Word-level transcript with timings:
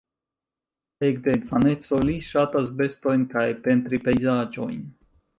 Ekde 1.09 1.33
infaneco 1.39 1.99
li 2.09 2.15
ŝatas 2.27 2.71
bestojn 2.79 3.25
kaj 3.33 3.43
pentri 3.67 4.01
pejzaĝojn. 4.07 4.81